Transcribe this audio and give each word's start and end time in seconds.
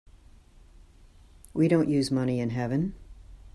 We 1.53 1.67
don't 1.67 1.87
use 1.87 2.09
money 2.09 2.39
in 2.39 2.49
heaven. 2.49 2.95